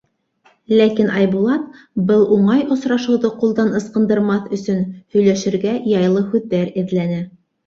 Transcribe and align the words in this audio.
Ләкин 0.77 1.09
Айбулат, 1.17 1.67
был 2.07 2.23
уңай 2.37 2.63
осрашыуҙы 2.77 3.31
ҡулдан 3.43 3.69
ысҡындырмаҫ 3.81 4.49
өсөн, 4.59 4.81
һөйләшергә 5.19 5.77
яйлы 5.93 6.25
һүҙҙәр 6.33 6.75
эҙләне: 6.85 7.23